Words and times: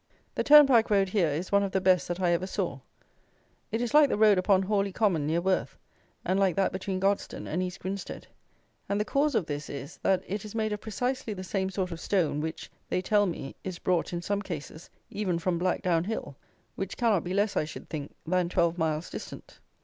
The 0.33 0.43
turnpike 0.43 0.89
road 0.89 1.09
here 1.09 1.27
is 1.27 1.51
one 1.51 1.61
of 1.61 1.73
the 1.73 1.79
best 1.79 2.07
that 2.07 2.19
I 2.19 2.31
ever 2.31 2.47
saw. 2.47 2.79
It 3.71 3.81
is 3.83 3.93
like 3.93 4.09
the 4.09 4.17
road 4.17 4.39
upon 4.39 4.63
Horley 4.63 4.91
Common, 4.91 5.27
near 5.27 5.41
Worth, 5.41 5.77
and 6.25 6.39
like 6.39 6.55
that 6.55 6.71
between 6.71 6.99
Godstone 6.99 7.45
and 7.47 7.61
East 7.61 7.79
Grinstead; 7.81 8.25
and 8.89 8.99
the 8.99 9.05
cause 9.05 9.35
of 9.35 9.45
this 9.45 9.69
is, 9.69 9.99
that 10.01 10.23
it 10.25 10.43
is 10.43 10.55
made 10.55 10.73
of 10.73 10.81
precisely 10.81 11.35
the 11.35 11.43
same 11.43 11.69
sort 11.69 11.91
of 11.91 11.99
stone, 11.99 12.41
which, 12.41 12.71
they 12.89 13.03
tell 13.03 13.27
me, 13.27 13.55
is 13.63 13.77
brought, 13.77 14.11
in 14.11 14.23
some 14.23 14.41
cases, 14.41 14.89
even 15.11 15.37
from 15.37 15.59
Blackdown 15.59 16.05
Hill, 16.07 16.35
which 16.73 16.97
cannot 16.97 17.23
be 17.23 17.35
less, 17.35 17.55
I 17.55 17.65
should 17.65 17.87
think, 17.87 18.15
than 18.25 18.49
twelve 18.49 18.79
miles 18.79 19.07
distant. 19.07 19.59